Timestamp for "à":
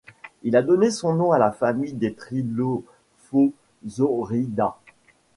1.31-1.37